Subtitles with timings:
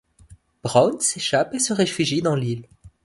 [0.63, 2.65] Brown s'échappe et se réfugie dans l'île.